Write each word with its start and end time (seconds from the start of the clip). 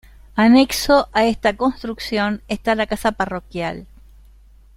Anexo 0.45 1.07
a 1.13 1.25
esta 1.25 1.55
construcción 1.55 2.41
está 2.47 2.73
la 2.73 2.87
casa 2.87 3.11
parroquial. 3.11 3.85